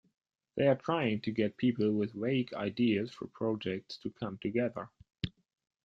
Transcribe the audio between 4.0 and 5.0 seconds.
come together.